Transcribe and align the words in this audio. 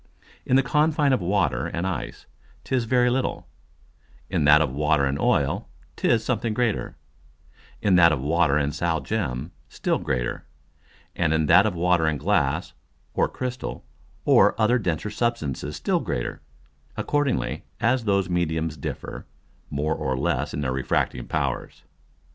In 0.47 0.55
the 0.55 0.63
Confine 0.63 1.13
of 1.13 1.21
Water 1.21 1.67
and 1.67 1.85
Ice 1.85 2.25
'tis 2.63 2.85
very 2.85 3.11
little; 3.11 3.47
in 4.31 4.45
that 4.45 4.59
of 4.59 4.71
Water 4.71 5.05
and 5.05 5.19
Oil 5.19 5.69
'tis 5.95 6.25
something 6.25 6.55
greater; 6.55 6.95
in 7.83 7.97
that 7.97 8.11
of 8.11 8.19
Water 8.19 8.57
and 8.57 8.73
Sal 8.73 9.01
gem 9.01 9.51
still 9.69 9.99
greater; 9.99 10.43
and 11.15 11.35
in 11.35 11.45
that 11.45 11.67
of 11.67 11.75
Water 11.75 12.07
and 12.07 12.19
Glass, 12.19 12.73
or 13.13 13.27
Crystal 13.29 13.85
or 14.25 14.59
other 14.59 14.79
denser 14.79 15.11
Substances 15.11 15.75
still 15.75 15.99
greater, 15.99 16.41
accordingly 16.97 17.65
as 17.79 18.05
those 18.05 18.27
Mediums 18.27 18.77
differ 18.77 19.27
more 19.69 19.93
or 19.93 20.17
less 20.17 20.51
in 20.51 20.61
their 20.61 20.73
refracting 20.73 21.27
Powers. 21.27 21.83